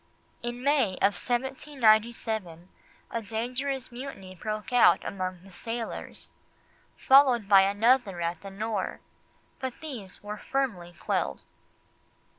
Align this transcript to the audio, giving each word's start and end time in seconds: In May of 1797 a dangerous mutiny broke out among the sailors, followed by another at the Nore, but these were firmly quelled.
In 0.41 0.63
May 0.63 0.93
of 0.95 1.13
1797 1.21 2.69
a 3.11 3.21
dangerous 3.21 3.91
mutiny 3.91 4.33
broke 4.33 4.73
out 4.73 4.99
among 5.05 5.43
the 5.43 5.51
sailors, 5.51 6.27
followed 6.97 7.47
by 7.47 7.61
another 7.61 8.19
at 8.19 8.41
the 8.41 8.49
Nore, 8.49 9.01
but 9.59 9.73
these 9.79 10.23
were 10.23 10.39
firmly 10.39 10.95
quelled. 10.99 11.43